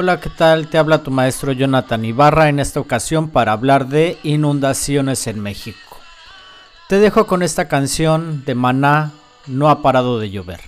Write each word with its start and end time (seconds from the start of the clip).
Hola, 0.00 0.20
¿qué 0.20 0.30
tal? 0.30 0.68
Te 0.68 0.78
habla 0.78 1.02
tu 1.02 1.10
maestro 1.10 1.50
Jonathan 1.50 2.04
Ibarra 2.04 2.48
en 2.48 2.60
esta 2.60 2.78
ocasión 2.78 3.30
para 3.30 3.50
hablar 3.50 3.88
de 3.88 4.16
inundaciones 4.22 5.26
en 5.26 5.40
México. 5.40 5.98
Te 6.88 7.00
dejo 7.00 7.26
con 7.26 7.42
esta 7.42 7.66
canción 7.66 8.44
de 8.44 8.54
Maná, 8.54 9.10
No 9.48 9.68
ha 9.68 9.82
parado 9.82 10.20
de 10.20 10.30
llover. 10.30 10.60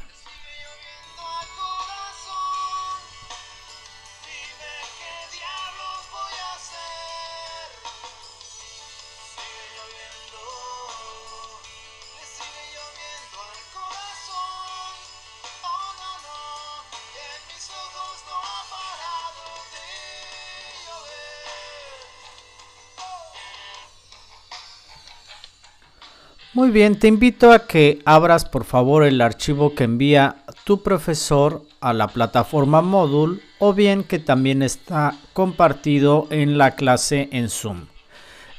Muy 26.52 26.70
bien, 26.70 26.98
te 26.98 27.06
invito 27.06 27.52
a 27.52 27.68
que 27.68 28.00
abras 28.04 28.44
por 28.44 28.64
favor 28.64 29.04
el 29.04 29.20
archivo 29.20 29.76
que 29.76 29.84
envía 29.84 30.42
tu 30.64 30.82
profesor 30.82 31.62
a 31.80 31.92
la 31.92 32.08
plataforma 32.08 32.82
Moodle 32.82 33.40
o 33.60 33.72
bien 33.72 34.02
que 34.02 34.18
también 34.18 34.60
está 34.62 35.14
compartido 35.32 36.26
en 36.30 36.58
la 36.58 36.72
clase 36.72 37.28
en 37.30 37.50
Zoom. 37.50 37.86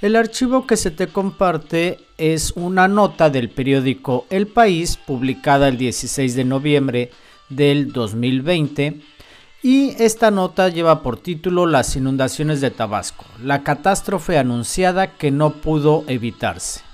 El 0.02 0.16
archivo 0.16 0.66
que 0.66 0.78
se 0.78 0.90
te 0.90 1.08
comparte 1.08 2.00
es 2.18 2.54
una 2.56 2.88
nota 2.88 3.30
del 3.30 3.50
periódico 3.50 4.26
El 4.30 4.48
País 4.48 4.96
publicada 4.96 5.68
el 5.68 5.78
16 5.78 6.34
de 6.34 6.46
noviembre 6.46 7.12
del 7.50 7.92
2020 7.92 9.02
y 9.64 10.02
esta 10.02 10.32
nota 10.32 10.70
lleva 10.70 11.04
por 11.04 11.18
título 11.18 11.66
Las 11.66 11.98
inundaciones 11.98 12.62
de 12.62 12.72
Tabasco, 12.72 13.26
la 13.44 13.64
catástrofe 13.64 14.38
anunciada 14.38 15.18
que 15.18 15.30
no 15.30 15.56
pudo 15.56 16.06
evitarse. 16.08 16.90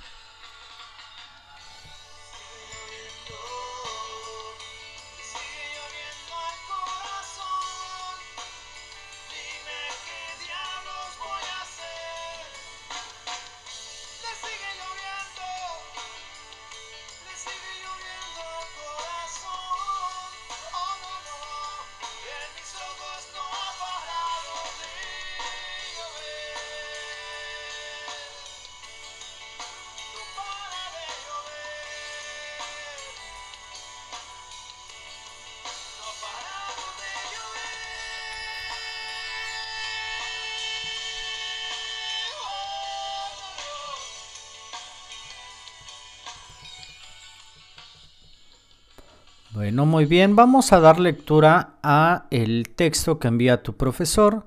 Bueno, 49.58 49.86
muy 49.86 50.04
bien, 50.04 50.36
vamos 50.36 50.72
a 50.72 50.78
dar 50.78 51.00
lectura 51.00 51.80
a 51.82 52.26
el 52.30 52.68
texto 52.76 53.18
que 53.18 53.26
envía 53.26 53.64
tu 53.64 53.76
profesor. 53.76 54.46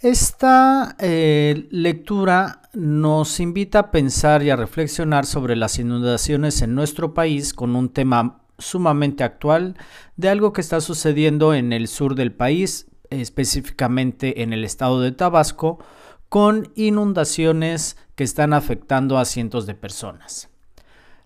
Esta 0.00 0.96
eh, 0.98 1.66
lectura 1.70 2.60
nos 2.74 3.40
invita 3.40 3.78
a 3.78 3.90
pensar 3.90 4.42
y 4.42 4.50
a 4.50 4.56
reflexionar 4.56 5.24
sobre 5.24 5.56
las 5.56 5.78
inundaciones 5.78 6.60
en 6.60 6.74
nuestro 6.74 7.14
país 7.14 7.54
con 7.54 7.74
un 7.74 7.88
tema 7.88 8.42
sumamente 8.58 9.24
actual 9.24 9.78
de 10.16 10.28
algo 10.28 10.52
que 10.52 10.60
está 10.60 10.82
sucediendo 10.82 11.54
en 11.54 11.72
el 11.72 11.88
sur 11.88 12.14
del 12.14 12.30
país, 12.30 12.86
específicamente 13.08 14.42
en 14.42 14.52
el 14.52 14.64
estado 14.64 15.00
de 15.00 15.12
Tabasco, 15.12 15.78
con 16.28 16.70
inundaciones 16.76 17.96
que 18.14 18.24
están 18.24 18.52
afectando 18.52 19.16
a 19.16 19.24
cientos 19.24 19.64
de 19.64 19.74
personas. 19.74 20.49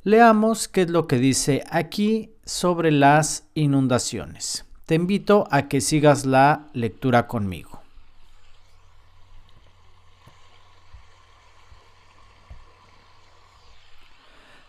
Leamos 0.06 0.68
qué 0.68 0.82
es 0.82 0.90
lo 0.90 1.06
que 1.06 1.16
dice 1.16 1.64
aquí 1.70 2.30
sobre 2.44 2.90
las 2.90 3.44
inundaciones. 3.54 4.66
Te 4.84 4.96
invito 4.96 5.48
a 5.50 5.62
que 5.66 5.80
sigas 5.80 6.26
la 6.26 6.66
lectura 6.74 7.26
conmigo. 7.26 7.80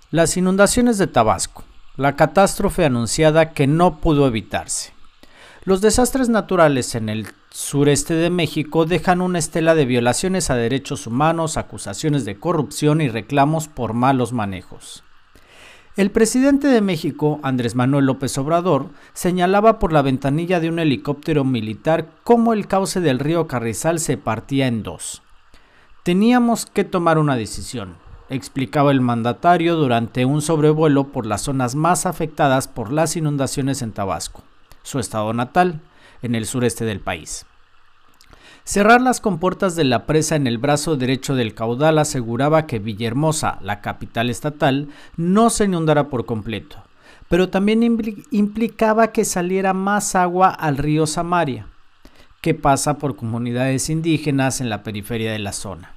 Las 0.09 0.37
inundaciones 0.37 0.97
de 0.97 1.07
Tabasco, 1.07 1.65
la 1.97 2.15
catástrofe 2.15 2.85
anunciada 2.85 3.51
que 3.51 3.67
no 3.67 3.99
pudo 3.99 4.27
evitarse. 4.27 4.93
Los 5.65 5.81
desastres 5.81 6.29
naturales 6.29 6.95
en 6.95 7.09
el 7.09 7.27
sureste 7.49 8.13
de 8.13 8.29
México 8.29 8.85
dejan 8.85 9.19
una 9.19 9.39
estela 9.39 9.75
de 9.75 9.83
violaciones 9.83 10.49
a 10.49 10.55
derechos 10.55 11.07
humanos, 11.07 11.57
acusaciones 11.57 12.23
de 12.23 12.39
corrupción 12.39 13.01
y 13.01 13.09
reclamos 13.09 13.67
por 13.67 13.91
malos 13.91 14.31
manejos. 14.31 15.03
El 15.95 16.11
presidente 16.11 16.67
de 16.67 16.81
México, 16.81 17.39
Andrés 17.41 17.73
Manuel 17.73 18.05
López 18.05 18.37
Obrador, 18.37 18.89
señalaba 19.13 19.79
por 19.79 19.93
la 19.93 20.01
ventanilla 20.01 20.59
de 20.59 20.67
un 20.67 20.79
helicóptero 20.79 21.45
militar 21.45 22.09
cómo 22.25 22.51
el 22.51 22.67
cauce 22.67 22.99
del 22.99 23.17
río 23.17 23.47
Carrizal 23.47 24.01
se 24.01 24.17
partía 24.17 24.67
en 24.67 24.83
dos. 24.83 25.21
Teníamos 26.03 26.65
que 26.65 26.83
tomar 26.83 27.17
una 27.17 27.37
decisión, 27.37 27.95
explicaba 28.27 28.91
el 28.91 28.99
mandatario 28.99 29.77
durante 29.77 30.25
un 30.25 30.41
sobrevuelo 30.41 31.13
por 31.13 31.25
las 31.25 31.43
zonas 31.43 31.75
más 31.75 32.05
afectadas 32.05 32.67
por 32.67 32.91
las 32.91 33.15
inundaciones 33.15 33.81
en 33.81 33.93
Tabasco, 33.93 34.43
su 34.83 34.99
estado 34.99 35.31
natal, 35.31 35.79
en 36.21 36.35
el 36.35 36.45
sureste 36.45 36.83
del 36.83 36.99
país. 36.99 37.45
Cerrar 38.67 38.99
las 38.99 39.21
compuertas 39.21 39.75
de 39.75 39.83
la 39.83 40.07
presa 40.07 40.35
en 40.35 40.47
el 40.47 40.57
brazo 40.57 40.97
derecho 40.97 41.35
del 41.35 41.53
caudal 41.53 41.99
aseguraba 41.99 42.65
que 42.65 42.79
Villahermosa, 42.79 43.59
la 43.61 43.79
capital 43.79 44.31
estatal, 44.31 44.89
no 45.17 45.51
se 45.51 45.65
inundara 45.65 46.09
por 46.09 46.25
completo, 46.25 46.77
pero 47.29 47.49
también 47.49 47.83
implicaba 48.31 49.11
que 49.11 49.23
saliera 49.23 49.75
más 49.75 50.15
agua 50.15 50.49
al 50.49 50.77
río 50.77 51.05
Samaria, 51.05 51.67
que 52.41 52.55
pasa 52.55 52.97
por 52.97 53.15
comunidades 53.15 53.91
indígenas 53.91 54.59
en 54.61 54.71
la 54.71 54.81
periferia 54.81 55.31
de 55.31 55.39
la 55.39 55.53
zona. 55.53 55.93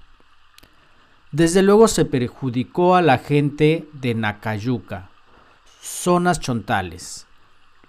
Desde 1.33 1.63
luego 1.63 1.89
se 1.89 2.05
perjudicó 2.05 2.97
a 2.97 3.03
la 3.03 3.17
gente 3.17 3.89
de 3.95 4.15
Nacayuca, 4.15 5.09
zonas 5.81 6.39
chontales, 6.39 7.27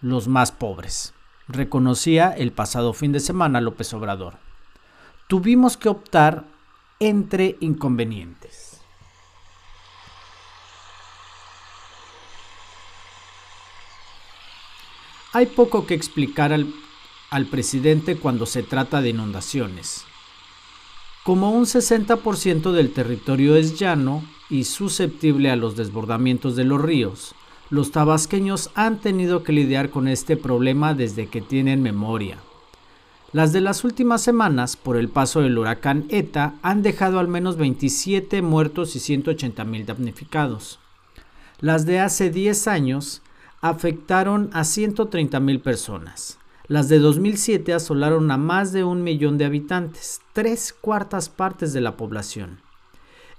los 0.01 0.29
más 0.29 0.53
pobres, 0.53 1.13
reconocía 1.50 2.31
el 2.31 2.53
pasado 2.53 2.94
fin 2.94 3.12
de 3.12 3.19
semana 3.19 3.59
López 3.59 3.94
Obrador 3.94 4.35
tuvimos 5.29 5.78
que 5.78 5.90
optar 5.90 6.47
entre 7.00 7.56
inconvenientes. 7.59 8.81
Hay 15.31 15.45
poco 15.45 15.86
que 15.86 15.94
explicar 15.94 16.51
al, 16.51 16.74
al, 17.30 17.45
presidente 17.45 18.18
cuando 18.18 18.48
se 18.48 18.63
trata 18.63 19.04
de 19.04 19.09
inundaciones. 19.09 20.04
Como 21.24 21.51
un 21.51 21.65
60% 21.65 22.71
del 22.71 22.92
territorio 22.92 23.56
es 23.56 23.77
llano 23.77 24.24
y 24.50 24.63
susceptible 24.63 25.51
a 25.51 25.56
los 25.56 25.75
desbordamientos 25.75 26.56
de 26.56 26.63
los 26.63 26.81
ríos, 26.81 27.36
los 27.69 27.92
tabasqueños 27.92 28.71
han 28.74 29.00
tenido 29.00 29.44
que 29.44 29.54
lidiar 29.54 29.92
con 29.92 30.07
este 30.07 30.38
problema 30.38 30.95
desde 30.95 31.27
que 31.27 31.42
tienen 31.42 31.83
memoria. 31.83 32.39
Las 33.31 33.54
de 33.54 33.62
las 33.62 33.84
últimas 33.84 34.24
semanas, 34.24 34.76
por 34.76 34.98
el 34.98 35.08
paso 35.08 35.42
del 35.42 35.60
huracán 35.60 36.06
ETA, 36.10 36.56
han 36.64 36.81
dejado 36.81 37.20
al 37.20 37.28
menos 37.28 37.58
27 37.58 38.42
muertos 38.42 38.96
y 38.96 39.00
180 39.00 39.66
mil 39.66 39.86
damnificados. 39.86 40.80
Las 41.60 41.86
de 41.86 42.00
hace 42.00 42.31
10 42.31 42.68
años 42.68 43.22
afectaron 43.62 44.50
a 44.54 44.64
130 44.64 45.40
mil 45.42 45.60
personas. 45.60 46.40
Las 46.68 46.90
de 46.90 46.98
2007 46.98 47.72
asolaron 47.72 48.31
a 48.31 48.38
más 48.38 48.72
de 48.72 48.84
un 48.84 49.04
millón 49.04 49.38
de 49.38 49.46
habitantes, 49.46 50.22
tres 50.34 50.74
cuartas 50.74 51.30
partes 51.30 51.72
de 51.72 51.81
la 51.81 51.98
población. 51.98 52.62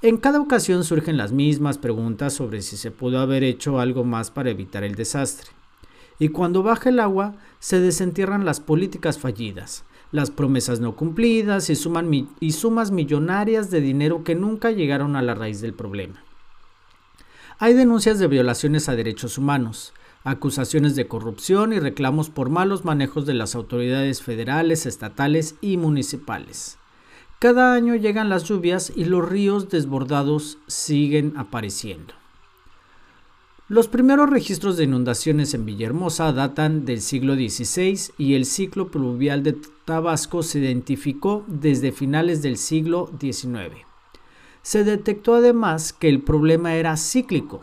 En 0.02 0.18
cada 0.18 0.40
ocasión 0.40 0.84
surgen 0.84 1.16
las 1.16 1.32
mismas 1.32 1.78
preguntas 1.78 2.32
sobre 2.32 2.62
si 2.62 2.76
se 2.76 2.92
pudo 2.92 3.18
haber 3.18 3.42
hecho 3.42 3.80
algo 3.80 4.04
más 4.04 4.30
para 4.30 4.50
evitar 4.50 4.84
el 4.84 4.94
desastre 4.94 5.50
y 6.20 6.28
cuando 6.28 6.62
baja 6.62 6.90
el 6.90 7.00
agua 7.00 7.34
se 7.60 7.78
desentierran 7.78 8.44
las 8.44 8.58
políticas 8.58 9.18
fallidas, 9.18 9.84
las 10.12 10.30
promesas 10.30 10.80
no 10.80 10.96
cumplidas 10.96 11.70
y, 11.70 11.76
sumas 11.76 12.90
millonarias 12.90 13.70
de 13.70 13.80
dinero 13.80 14.24
que 14.24 14.34
nunca 14.34 14.72
llegaron 14.72 15.14
a 15.14 15.22
la 15.22 15.34
raíz 15.34 15.60
del 15.60 15.74
problema. 15.74 16.24
Hay 17.58 17.74
denuncias 17.74 18.18
de 18.18 18.26
violaciones 18.26 18.88
a 18.88 18.96
derechos 18.96 19.38
humanos, 19.38 19.92
acusaciones 20.24 20.96
de 20.96 21.06
corrupción 21.06 21.72
y 21.72 21.78
reclamos 21.78 22.30
por 22.30 22.48
malos 22.48 22.84
manejos 22.84 23.26
de 23.26 23.34
las 23.34 23.54
autoridades 23.54 24.22
federales, 24.22 24.86
estatales 24.86 25.54
y 25.60 25.76
municipales. 25.76 26.78
Cada 27.38 27.74
año 27.74 27.94
llegan 27.94 28.28
las 28.28 28.44
lluvias 28.44 28.92
y 28.94 29.04
los 29.04 29.26
ríos 29.26 29.68
desbordados 29.68 30.58
siguen 30.66 31.34
apareciendo. 31.36 32.19
Los 33.70 33.86
primeros 33.86 34.28
registros 34.28 34.76
de 34.76 34.82
inundaciones 34.82 35.54
en 35.54 35.64
Villahermosa 35.64 36.32
datan 36.32 36.84
del 36.84 37.00
siglo 37.00 37.36
XVI 37.36 38.12
y 38.18 38.34
el 38.34 38.44
ciclo 38.44 38.90
pluvial 38.90 39.44
de 39.44 39.56
Tabasco 39.84 40.42
se 40.42 40.58
identificó 40.58 41.44
desde 41.46 41.92
finales 41.92 42.42
del 42.42 42.56
siglo 42.56 43.08
XIX. 43.20 43.86
Se 44.62 44.82
detectó 44.82 45.36
además 45.36 45.92
que 45.92 46.08
el 46.08 46.20
problema 46.20 46.74
era 46.74 46.96
cíclico. 46.96 47.62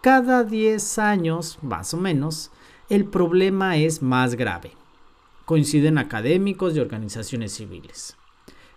Cada 0.00 0.42
10 0.42 0.98
años, 0.98 1.60
más 1.62 1.94
o 1.94 1.98
menos, 1.98 2.50
el 2.88 3.04
problema 3.04 3.76
es 3.76 4.02
más 4.02 4.34
grave. 4.34 4.72
Coinciden 5.44 5.98
académicos 5.98 6.74
y 6.74 6.80
organizaciones 6.80 7.52
civiles. 7.52 8.16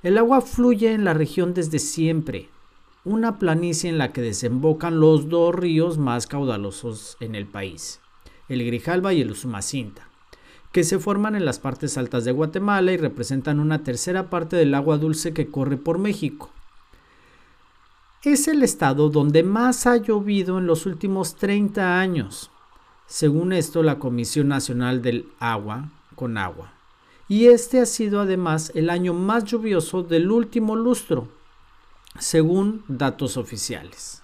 El 0.03 0.19
agua 0.19 0.41
fluye 0.41 0.93
en 0.93 1.05
la 1.05 1.15
región 1.15 1.55
desde 1.55 1.79
siempre, 1.79 2.49
una 3.05 3.37
planicie 3.37 3.87
en 3.87 3.99
la 3.99 4.11
que 4.11 4.21
desembocan 4.21 4.99
los 4.99 5.29
dos 5.29 5.53
ríos 5.53 5.99
más 5.99 6.25
caudalosos 6.25 7.17
en 7.19 7.35
el 7.35 7.45
país, 7.45 8.01
el 8.49 8.65
Grijalba 8.65 9.13
y 9.13 9.21
el 9.21 9.29
Usumacinta, 9.29 10.09
que 10.71 10.83
se 10.83 10.97
forman 10.97 11.35
en 11.35 11.45
las 11.45 11.59
partes 11.59 11.99
altas 11.99 12.25
de 12.25 12.31
Guatemala 12.31 12.91
y 12.91 12.97
representan 12.97 13.59
una 13.59 13.83
tercera 13.83 14.31
parte 14.31 14.55
del 14.55 14.73
agua 14.73 14.97
dulce 14.97 15.33
que 15.33 15.51
corre 15.51 15.77
por 15.77 15.99
México. 15.99 16.49
Es 18.23 18.47
el 18.47 18.63
estado 18.63 19.09
donde 19.09 19.43
más 19.43 19.85
ha 19.85 19.97
llovido 19.97 20.57
en 20.57 20.65
los 20.65 20.87
últimos 20.87 21.35
30 21.35 21.99
años, 21.99 22.49
según 23.05 23.53
esto 23.53 23.83
la 23.83 23.99
Comisión 23.99 24.47
Nacional 24.47 25.03
del 25.03 25.29
Agua, 25.39 25.91
con 26.15 26.39
agua. 26.39 26.73
Y 27.27 27.45
este 27.45 27.79
ha 27.79 27.85
sido 27.85 28.19
además 28.19 28.71
el 28.73 28.89
año 28.89 29.13
más 29.13 29.43
lluvioso 29.43 30.01
del 30.01 30.31
último 30.31 30.75
lustro, 30.75 31.27
según 32.19 32.83
datos 32.87 33.37
oficiales. 33.37 34.21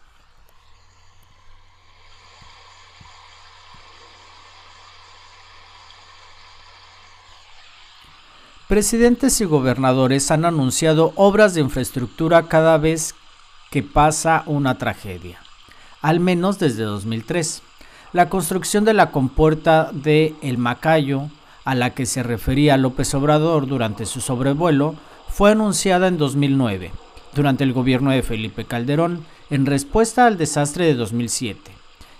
Presidentes 8.67 9.41
y 9.41 9.45
gobernadores 9.45 10.31
han 10.31 10.45
anunciado 10.45 11.11
obras 11.15 11.53
de 11.53 11.61
infraestructura 11.61 12.47
cada 12.47 12.77
vez 12.77 13.15
que 13.69 13.83
pasa 13.83 14.43
una 14.45 14.77
tragedia, 14.77 15.39
al 16.01 16.21
menos 16.21 16.57
desde 16.57 16.83
2003. 16.83 17.63
La 18.13 18.29
construcción 18.29 18.85
de 18.85 18.93
la 18.93 19.11
compuerta 19.11 19.89
de 19.91 20.35
El 20.41 20.57
Macayo, 20.57 21.29
a 21.65 21.75
la 21.75 21.89
que 21.89 22.05
se 22.05 22.23
refería 22.23 22.77
López 22.77 23.13
Obrador 23.13 23.67
durante 23.67 24.05
su 24.05 24.21
sobrevuelo, 24.21 24.95
fue 25.27 25.51
anunciada 25.51 26.07
en 26.07 26.17
2009 26.17 26.91
durante 27.33 27.63
el 27.63 27.73
gobierno 27.73 28.11
de 28.11 28.23
Felipe 28.23 28.65
Calderón 28.65 29.25
en 29.49 29.65
respuesta 29.65 30.25
al 30.25 30.37
desastre 30.37 30.85
de 30.85 30.95
2007. 30.95 31.71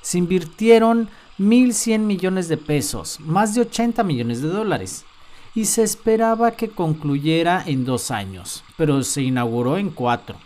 Se 0.01 0.17
invirtieron 0.17 1.09
1.100 1.39 1.99
millones 1.99 2.47
de 2.47 2.57
pesos, 2.57 3.19
más 3.19 3.55
de 3.55 3.61
80 3.61 4.03
millones 4.03 4.41
de 4.41 4.49
dólares, 4.49 5.05
y 5.53 5.65
se 5.65 5.83
esperaba 5.83 6.51
que 6.51 6.69
concluyera 6.69 7.63
en 7.65 7.83
dos 7.85 8.11
años, 8.11 8.63
pero 8.77 9.03
se 9.03 9.21
inauguró 9.21 9.77
en 9.77 9.89
cuatro, 9.89 10.37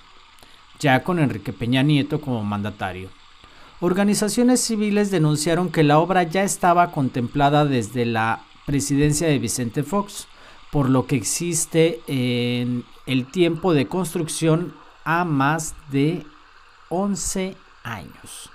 ya 0.79 1.03
con 1.03 1.19
Enrique 1.19 1.53
Peña 1.53 1.83
Nieto 1.83 2.21
como 2.21 2.43
mandatario. 2.43 3.09
Organizaciones 3.81 4.61
civiles 4.61 5.11
denunciaron 5.11 5.69
que 5.69 5.83
la 5.83 5.99
obra 5.99 6.23
ya 6.23 6.43
estaba 6.43 6.91
contemplada 6.91 7.65
desde 7.65 8.05
la 8.05 8.41
presidencia 8.65 9.27
de 9.27 9.37
Vicente 9.37 9.83
Fox, 9.83 10.27
por 10.75 10.89
lo 10.89 11.07
que 11.07 11.15
existe 11.15 12.01
en 12.05 12.83
el 13.05 13.27
tiempo 13.27 13.73
de 13.73 13.87
construcción 13.87 14.73
a 15.05 15.23
más 15.23 15.73
de 15.89 16.25
11 16.89 17.55
años. 17.83 18.49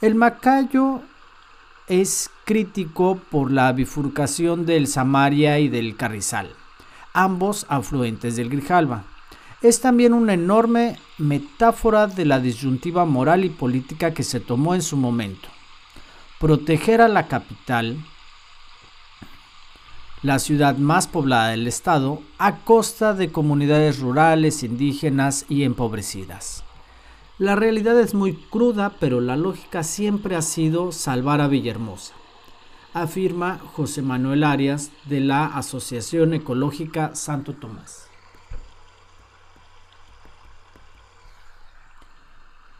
El 0.00 0.14
Macayo 0.14 1.02
es 1.88 2.30
crítico 2.46 3.20
por 3.30 3.52
la 3.52 3.70
bifurcación 3.72 4.64
del 4.64 4.86
Samaria 4.86 5.58
y 5.58 5.68
del 5.68 5.94
Carrizal, 5.94 6.54
ambos 7.12 7.66
afluentes 7.68 8.36
del 8.36 8.48
Grijalba. 8.48 9.04
Es 9.60 9.82
también 9.82 10.14
una 10.14 10.32
enorme 10.32 10.98
metáfora 11.18 12.06
de 12.06 12.24
la 12.24 12.40
disyuntiva 12.40 13.04
moral 13.04 13.44
y 13.44 13.50
política 13.50 14.14
que 14.14 14.22
se 14.22 14.40
tomó 14.40 14.74
en 14.74 14.80
su 14.80 14.96
momento. 14.96 15.50
Proteger 16.38 17.02
a 17.02 17.08
la 17.08 17.28
capital 17.28 17.98
la 20.22 20.38
ciudad 20.38 20.76
más 20.76 21.06
poblada 21.06 21.48
del 21.48 21.66
estado, 21.66 22.20
a 22.38 22.56
costa 22.58 23.14
de 23.14 23.32
comunidades 23.32 24.00
rurales, 24.00 24.62
indígenas 24.62 25.46
y 25.48 25.64
empobrecidas. 25.64 26.62
La 27.38 27.56
realidad 27.56 27.98
es 27.98 28.12
muy 28.12 28.34
cruda, 28.34 28.92
pero 29.00 29.22
la 29.22 29.36
lógica 29.36 29.82
siempre 29.82 30.36
ha 30.36 30.42
sido 30.42 30.92
salvar 30.92 31.40
a 31.40 31.48
Villahermosa, 31.48 32.12
afirma 32.92 33.58
José 33.74 34.02
Manuel 34.02 34.44
Arias 34.44 34.90
de 35.06 35.20
la 35.20 35.46
Asociación 35.46 36.34
Ecológica 36.34 37.14
Santo 37.14 37.54
Tomás. 37.54 38.06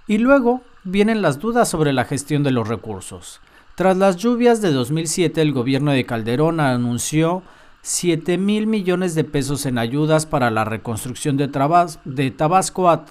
Y 0.07 0.19
luego 0.19 0.61
vienen 0.85 1.23
las 1.23 1.39
dudas 1.39 1.71
sobre 1.71 1.95
la 1.95 2.05
gestión 2.05 2.43
de 2.43 2.51
los 2.51 2.69
recursos. 2.69 3.41
Tras 3.81 3.97
las 3.97 4.19
lluvias 4.19 4.61
de 4.61 4.73
2007, 4.73 5.41
el 5.41 5.55
gobierno 5.55 5.93
de 5.93 6.05
Calderón 6.05 6.61
anunció 6.61 7.43
7 7.81 8.37
mil 8.37 8.67
millones 8.67 9.15
de 9.15 9.25
pesos 9.25 9.65
en 9.65 9.79
ayudas 9.79 10.27
para 10.27 10.51
la 10.51 10.67
reconstrucción 10.67 11.39
de, 11.39 11.49
Tabasco 11.49 12.91
a, 12.91 13.07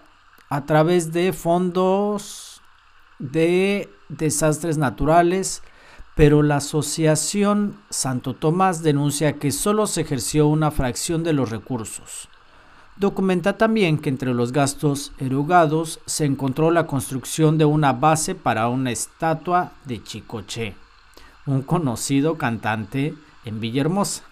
a 0.47 0.65
través 0.67 1.11
de 1.11 1.33
fondos 1.33 2.61
de 3.17 3.89
desastres 4.09 4.77
naturales, 4.77 5.63
pero 6.15 6.43
la 6.43 6.57
Asociación 6.57 7.75
Santo 7.89 8.35
Tomás 8.35 8.83
denuncia 8.83 9.39
que 9.39 9.51
solo 9.51 9.87
se 9.87 10.01
ejerció 10.01 10.45
una 10.45 10.69
fracción 10.69 11.23
de 11.23 11.33
los 11.33 11.49
recursos. 11.49 12.29
Documenta 12.99 13.57
también 13.57 13.97
que 13.97 14.09
entre 14.09 14.33
los 14.33 14.51
gastos 14.51 15.13
erogados 15.19 16.01
se 16.05 16.25
encontró 16.25 16.69
la 16.69 16.85
construcción 16.85 17.57
de 17.57 17.63
una 17.63 17.93
base 17.93 18.35
para 18.35 18.67
una 18.67 18.91
estatua 18.91 19.71
de 19.85 20.03
Chicoche, 20.03 20.75
un 21.45 21.61
conocido 21.61 22.37
cantante 22.37 23.13
en 23.45 23.61
Villahermosa. 23.61 24.23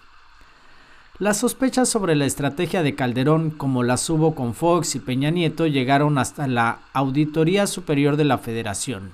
Las 1.18 1.38
sospechas 1.38 1.88
sobre 1.88 2.14
la 2.14 2.26
estrategia 2.26 2.82
de 2.82 2.94
Calderón, 2.94 3.52
como 3.52 3.84
las 3.84 4.08
hubo 4.10 4.34
con 4.34 4.52
Fox 4.52 4.96
y 4.96 4.98
Peña 4.98 5.30
Nieto, 5.30 5.66
llegaron 5.66 6.18
hasta 6.18 6.46
la 6.46 6.80
Auditoría 6.92 7.66
Superior 7.66 8.18
de 8.18 8.24
la 8.24 8.36
Federación, 8.36 9.12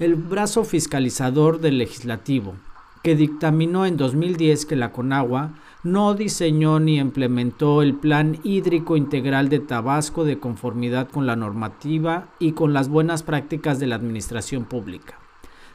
el 0.00 0.16
brazo 0.16 0.64
fiscalizador 0.64 1.60
del 1.60 1.78
legislativo, 1.78 2.56
que 3.04 3.14
dictaminó 3.14 3.86
en 3.86 3.96
2010 3.96 4.66
que 4.66 4.74
la 4.74 4.90
Conagua 4.90 5.52
no 5.82 6.14
diseñó 6.14 6.80
ni 6.80 6.98
implementó 6.98 7.82
el 7.82 7.94
Plan 7.94 8.38
Hídrico 8.42 8.96
Integral 8.96 9.48
de 9.48 9.60
Tabasco 9.60 10.24
de 10.24 10.38
conformidad 10.38 11.08
con 11.08 11.26
la 11.26 11.36
normativa 11.36 12.28
y 12.38 12.52
con 12.52 12.72
las 12.72 12.88
buenas 12.88 13.22
prácticas 13.22 13.78
de 13.78 13.86
la 13.86 13.96
Administración 13.96 14.64
Pública. 14.64 15.18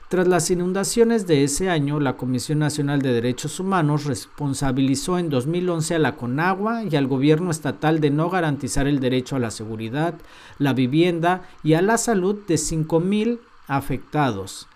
Tras 0.10 0.28
las 0.28 0.52
inundaciones 0.52 1.26
de 1.26 1.46
ese 1.46 1.70
año, 1.70 2.02
la 2.02 2.18
Comisión 2.18 2.60
Nacional 2.60 3.02
de 3.02 3.14
Derechos 3.14 3.62
Humanos 3.62 4.04
responsabilizó 4.04 5.18
en 5.18 5.30
2011 5.30 5.96
a 5.96 6.00
la 6.00 6.18
Conagua 6.18 6.84
y 6.84 6.98
al 6.98 7.08
gobierno 7.08 7.50
estatal 7.50 8.02
de 8.02 8.10
no 8.10 8.30
garantizar 8.30 8.88
el 8.88 9.00
derecho 9.00 9.38
a 9.38 9.40
la 9.40 9.52
seguridad, 9.52 10.16
la 10.60 10.74
vivienda 10.74 11.44
y 11.64 11.76
a 11.76 11.82
la 11.82 11.98
salud 11.98 12.36
de 12.46 12.56
5.000 12.56 13.40
afectados, 13.68 14.68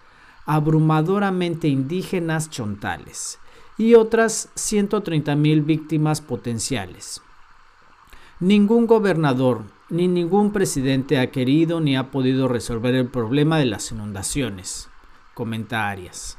abrumadoramente 0.46 1.68
indígenas 1.68 2.50
chontales 2.50 3.40
y 3.78 3.96
otras 3.96 4.50
130 4.56 5.36
mil 5.36 5.62
víctimas 5.62 6.22
potenciales. 6.22 7.22
Ningún 8.40 8.88
gobernador 8.88 9.64
ni 9.90 10.08
ningún 10.08 10.52
presidente 10.52 11.20
ha 11.20 11.32
querido 11.32 11.80
ni 11.80 11.96
ha 11.96 12.12
podido 12.12 12.48
resolver 12.48 12.96
el 12.96 13.08
problema 13.08 13.58
de 13.60 13.66
las 13.66 13.92
inundaciones, 13.92 14.90
comenta 15.34 15.90
Arias. 15.90 16.38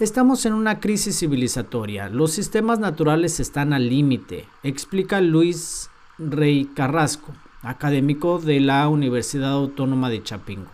Estamos 0.00 0.46
en 0.46 0.54
una 0.54 0.78
crisis 0.78 1.18
civilizatoria. 1.18 2.08
Los 2.08 2.30
sistemas 2.30 2.78
naturales 2.78 3.40
están 3.40 3.72
al 3.72 3.88
límite, 3.88 4.46
explica 4.62 5.20
Luis 5.20 5.90
Rey 6.18 6.66
Carrasco, 6.66 7.32
académico 7.62 8.38
de 8.38 8.60
la 8.60 8.88
Universidad 8.88 9.52
Autónoma 9.52 10.08
de 10.08 10.22
Chapingo. 10.22 10.70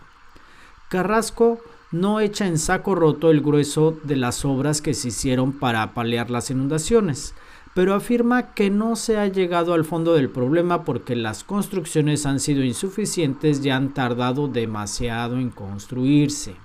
Carrasco 0.89 1.59
no 1.91 2.19
echa 2.19 2.47
en 2.47 2.57
saco 2.57 2.95
roto 2.95 3.31
el 3.31 3.41
grueso 3.41 3.97
de 4.03 4.15
las 4.15 4.45
obras 4.45 4.81
que 4.81 4.93
se 4.93 5.09
hicieron 5.09 5.53
para 5.53 5.93
paliar 5.93 6.29
las 6.29 6.49
inundaciones, 6.49 7.35
pero 7.73 7.93
afirma 7.93 8.53
que 8.53 8.69
no 8.69 8.95
se 8.95 9.17
ha 9.17 9.27
llegado 9.27 9.73
al 9.73 9.85
fondo 9.85 10.13
del 10.13 10.29
problema 10.29 10.83
porque 10.83 11.15
las 11.15 11.43
construcciones 11.43 12.25
han 12.25 12.39
sido 12.39 12.63
insuficientes 12.63 13.63
y 13.65 13.69
han 13.69 13.93
tardado 13.93 14.47
demasiado 14.47 15.37
en 15.37 15.49
construirse. 15.49 16.55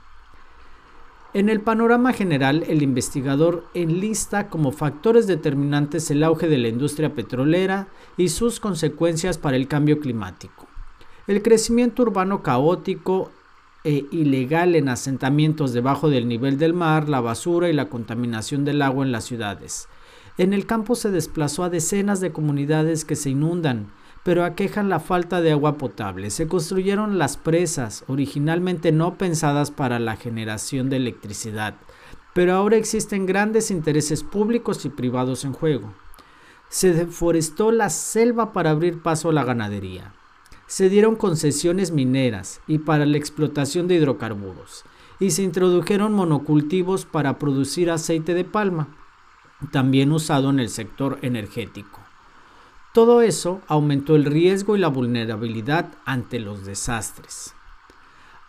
En 1.33 1.49
el 1.49 1.61
panorama 1.61 2.13
general, 2.13 2.65
el 2.67 2.83
investigador 2.83 3.65
enlista 3.73 4.49
como 4.49 4.73
factores 4.73 5.29
determinantes 5.29 6.11
el 6.11 6.25
auge 6.25 6.49
de 6.49 6.59
la 6.59 6.69
industria 6.69 7.15
petrolera 7.15 7.87
y 8.17 8.31
sus 8.31 8.59
consecuencias 8.59 9.39
para 9.39 9.57
el 9.57 9.69
cambio 9.69 10.01
climático. 10.01 10.67
El 11.29 11.43
crecimiento 11.43 12.03
urbano 12.03 12.43
caótico 12.43 13.31
e 13.85 14.07
ilegal 14.11 14.75
en 14.75 14.89
asentamientos 14.89 15.73
debajo 15.73 16.11
del 16.11 16.29
nivel 16.29 16.59
del 16.59 16.75
mar, 16.75 17.09
la 17.09 17.21
basura 17.21 17.69
y 17.71 17.73
la 17.73 17.89
contaminación 17.89 18.65
del 18.65 18.83
agua 18.83 19.05
en 19.05 19.13
las 19.13 19.25
ciudades. 19.25 19.89
En 20.39 20.53
el 20.53 20.67
campo 20.67 20.95
se 20.95 21.11
desplazó 21.11 21.65
a 21.65 21.71
decenas 21.71 22.21
de 22.21 22.33
comunidades 22.33 23.05
que 23.05 23.17
se 23.17 23.31
inundan, 23.31 23.91
pero 24.23 24.45
aquejan 24.45 24.89
la 24.89 25.01
falta 25.01 25.41
de 25.41 25.53
agua 25.53 25.79
potable. 25.79 26.31
Se 26.31 26.47
construyeron 26.47 27.19
las 27.19 27.37
presas, 27.37 28.05
originalmente 28.07 28.93
no 28.93 29.17
pensadas 29.17 29.71
para 29.71 29.99
la 29.99 30.17
generación 30.17 30.91
de 30.91 30.97
electricidad, 30.97 31.75
pero 32.35 32.55
ahora 32.55 32.77
existen 32.77 33.27
grandes 33.27 33.71
intereses 33.71 34.23
públicos 34.23 34.85
y 34.85 34.91
privados 34.91 35.45
en 35.45 35.53
juego. 35.53 35.95
Se 36.69 36.93
deforestó 36.93 37.73
la 37.73 37.91
selva 37.91 38.53
para 38.53 38.71
abrir 38.71 39.03
paso 39.03 39.31
a 39.31 39.33
la 39.33 39.45
ganadería. 39.45 40.15
Se 40.71 40.89
dieron 40.89 41.17
concesiones 41.17 41.91
mineras 41.91 42.61
y 42.69 42.79
para 42.79 43.05
la 43.05 43.17
explotación 43.17 43.89
de 43.89 43.97
hidrocarburos, 43.97 44.85
y 45.19 45.33
se 45.33 45.43
introdujeron 45.43 46.13
monocultivos 46.13 47.07
para 47.07 47.41
producir 47.41 47.91
aceite 47.91 48.35
de 48.35 48.45
palma, 48.45 48.97
también 49.73 50.13
usado 50.13 50.49
en 50.49 50.61
el 50.61 50.69
sector 50.69 51.19
energético. 51.23 51.99
Todo 52.95 53.21
eso 53.21 53.61
aumentó 53.67 54.15
el 54.15 54.25
riesgo 54.25 54.77
y 54.77 54.79
la 54.79 54.87
vulnerabilidad 54.87 55.91
ante 56.05 56.39
los 56.39 56.65
desastres. 56.65 57.53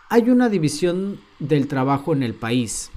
Hay 0.08 0.30
una 0.30 0.48
división 0.48 1.18
del 1.40 1.66
trabajo 1.66 2.12
en 2.12 2.22
el 2.22 2.34
país. 2.34 2.92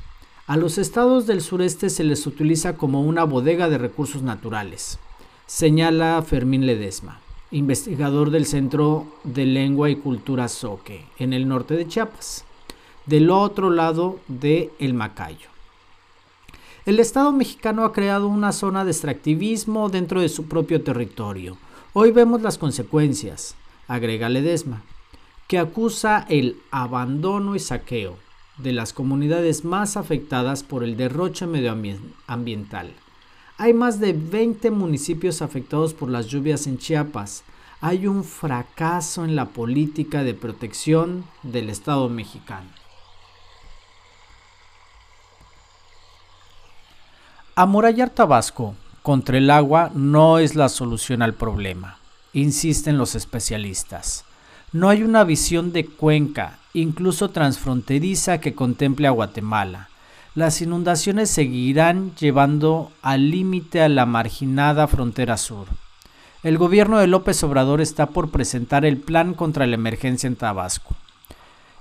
A 0.45 0.55
los 0.55 0.77
estados 0.77 1.25
del 1.25 1.41
sureste 1.41 1.89
se 1.89 2.03
les 2.03 2.27
utiliza 2.27 2.77
como 2.77 3.01
una 3.01 3.23
bodega 3.23 3.69
de 3.69 3.79
recursos 3.79 4.21
naturales, 4.21 4.99
señala 5.47 6.21
Fermín 6.21 6.67
Ledesma, 6.67 7.21
investigador 7.55 8.31
del 8.31 8.45
Centro 8.45 9.07
de 9.23 9.45
Lengua 9.45 9.89
y 9.89 9.95
Cultura 9.95 10.49
Soque, 10.49 11.05
en 11.17 11.31
el 11.31 11.47
norte 11.47 11.75
de 11.75 11.87
Chiapas, 11.87 12.43
del 13.05 13.29
otro 13.29 13.69
lado 13.69 14.19
de 14.27 14.73
El 14.77 14.93
Macayo. 14.93 15.47
El 16.85 16.99
Estado 16.99 17.31
mexicano 17.31 17.85
ha 17.85 17.93
creado 17.93 18.27
una 18.27 18.51
zona 18.51 18.83
de 18.83 18.91
extractivismo 18.91 19.87
dentro 19.87 20.19
de 20.19 20.27
su 20.27 20.47
propio 20.47 20.83
territorio. 20.83 21.57
Hoy 21.93 22.11
vemos 22.11 22.41
las 22.41 22.57
consecuencias, 22.57 23.55
agrega 23.87 24.27
Ledesma, 24.27 24.83
que 25.47 25.57
acusa 25.57 26.25
el 26.27 26.57
abandono 26.71 27.55
y 27.55 27.59
saqueo 27.59 28.17
de 28.57 28.73
las 28.73 28.91
comunidades 28.91 29.63
más 29.63 29.95
afectadas 29.95 30.63
por 30.63 30.83
el 30.83 30.97
derroche 30.97 31.47
medioambiental. 31.47 32.91
Hay 33.57 33.73
más 33.73 34.01
de 34.01 34.11
20 34.11 34.69
municipios 34.71 35.41
afectados 35.41 35.93
por 35.93 36.09
las 36.09 36.27
lluvias 36.27 36.67
en 36.67 36.77
Chiapas. 36.77 37.43
Hay 37.79 38.05
un 38.05 38.25
fracaso 38.25 39.23
en 39.23 39.35
la 39.35 39.45
política 39.45 40.23
de 40.23 40.33
protección 40.33 41.23
del 41.41 41.69
Estado 41.69 42.09
mexicano. 42.09 42.67
Amurallar 47.55 48.09
Tabasco 48.09 48.75
contra 49.01 49.37
el 49.37 49.49
agua 49.49 49.89
no 49.93 50.39
es 50.39 50.55
la 50.55 50.67
solución 50.67 51.21
al 51.21 51.35
problema, 51.35 51.99
insisten 52.33 52.97
los 52.97 53.15
especialistas. 53.15 54.25
No 54.73 54.89
hay 54.89 55.03
una 55.03 55.23
visión 55.23 55.71
de 55.71 55.85
cuenca, 55.85 56.59
incluso 56.73 57.29
transfronteriza, 57.29 58.41
que 58.41 58.53
contemple 58.53 59.07
a 59.07 59.11
Guatemala. 59.11 59.87
Las 60.35 60.61
inundaciones 60.61 61.29
seguirán 61.29 62.13
llevando 62.15 62.91
al 63.01 63.31
límite 63.31 63.81
a 63.81 63.87
la 63.87 64.05
marginada 64.05 64.85
frontera 64.85 65.37
sur. 65.37 65.67
El 66.43 66.57
gobierno 66.57 66.97
de 66.97 67.07
López 67.07 67.41
Obrador 67.45 67.79
está 67.79 68.07
por 68.07 68.31
presentar 68.31 68.83
el 68.83 68.97
plan 68.97 69.33
contra 69.33 69.65
la 69.65 69.75
emergencia 69.75 70.27
en 70.27 70.35
Tabasco. 70.35 70.93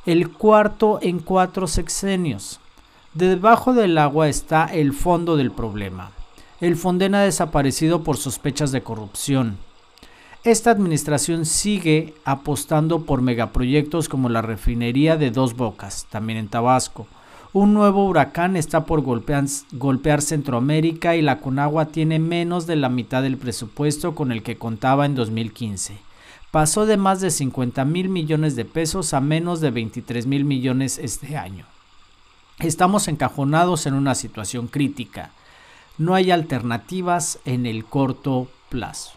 El 0.06 0.30
cuarto 0.30 1.00
en 1.02 1.18
cuatro 1.18 1.66
sexenios. 1.66 2.60
Debajo 3.12 3.74
del 3.74 3.98
agua 3.98 4.28
está 4.28 4.66
el 4.66 4.92
fondo 4.92 5.36
del 5.36 5.50
problema. 5.50 6.12
El 6.60 6.76
Fonden 6.76 7.16
ha 7.16 7.22
desaparecido 7.22 8.04
por 8.04 8.16
sospechas 8.16 8.70
de 8.70 8.84
corrupción. 8.84 9.58
Esta 10.44 10.70
administración 10.70 11.44
sigue 11.44 12.14
apostando 12.24 13.04
por 13.04 13.20
megaproyectos 13.20 14.08
como 14.08 14.28
la 14.28 14.42
refinería 14.42 15.16
de 15.16 15.32
Dos 15.32 15.56
Bocas, 15.56 16.06
también 16.08 16.38
en 16.38 16.48
Tabasco. 16.48 17.08
Un 17.54 17.72
nuevo 17.72 18.04
huracán 18.04 18.56
está 18.56 18.84
por 18.84 19.02
golpear, 19.02 20.22
Centroamérica 20.22 21.14
y 21.14 21.22
la 21.22 21.38
Conagua 21.38 21.86
tiene 21.86 22.18
menos 22.18 22.66
de 22.66 22.74
la 22.74 22.88
mitad 22.88 23.22
del 23.22 23.36
presupuesto 23.36 24.16
con 24.16 24.32
el 24.32 24.42
que 24.42 24.58
contaba 24.58 25.06
en 25.06 25.14
2015. 25.14 25.96
Pasó 26.50 26.84
de 26.84 26.96
más 26.96 27.20
de 27.20 27.30
50 27.30 27.84
mil 27.84 28.08
millones 28.08 28.56
de 28.56 28.64
pesos 28.64 29.14
a 29.14 29.20
menos 29.20 29.60
de 29.60 29.70
23 29.70 30.26
mil 30.26 30.44
millones 30.44 30.98
este 30.98 31.36
año. 31.36 31.64
Estamos 32.58 33.06
encajonados 33.06 33.86
en 33.86 33.94
una 33.94 34.16
situación 34.16 34.66
crítica. 34.66 35.30
No 35.96 36.16
hay 36.16 36.32
alternativas 36.32 37.38
en 37.44 37.66
el 37.66 37.84
corto 37.84 38.48
plazo. 38.68 39.12